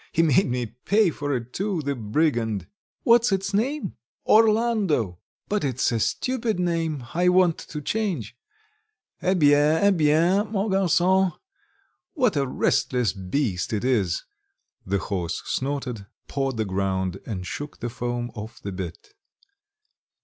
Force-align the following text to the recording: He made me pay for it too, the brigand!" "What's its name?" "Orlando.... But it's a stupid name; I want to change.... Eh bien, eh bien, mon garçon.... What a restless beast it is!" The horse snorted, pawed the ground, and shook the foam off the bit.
He 0.11 0.23
made 0.23 0.47
me 0.47 0.65
pay 0.65 1.11
for 1.11 1.31
it 1.35 1.53
too, 1.53 1.83
the 1.83 1.93
brigand!" 1.93 2.65
"What's 3.03 3.31
its 3.31 3.53
name?" 3.53 3.97
"Orlando.... 4.25 5.19
But 5.47 5.63
it's 5.63 5.91
a 5.91 5.99
stupid 5.99 6.59
name; 6.59 7.05
I 7.13 7.29
want 7.29 7.59
to 7.59 7.81
change.... 7.81 8.35
Eh 9.21 9.35
bien, 9.35 9.77
eh 9.83 9.91
bien, 9.91 10.51
mon 10.51 10.71
garçon.... 10.71 11.33
What 12.15 12.35
a 12.35 12.47
restless 12.47 13.13
beast 13.13 13.71
it 13.73 13.83
is!" 13.85 14.23
The 14.87 14.97
horse 14.97 15.43
snorted, 15.45 16.07
pawed 16.27 16.57
the 16.57 16.65
ground, 16.65 17.19
and 17.27 17.45
shook 17.45 17.77
the 17.79 17.89
foam 17.91 18.31
off 18.33 18.59
the 18.59 18.71
bit. 18.71 19.13